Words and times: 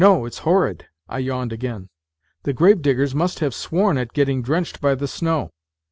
'No, 0.01 0.25
it's 0.25 0.39
horrid." 0.39 0.87
(I 1.07 1.19
yawned 1.19 1.53
again.)" 1.53 1.89
The 2.43 2.53
gravediggers 2.53 3.13
must 3.13 3.37
have 3.37 3.53
sworn 3.53 3.99
at 3.99 4.13
getting 4.13 4.41
drenched 4.41 4.81
by 4.81 4.95
the 4.95 5.07
snow. 5.07 5.51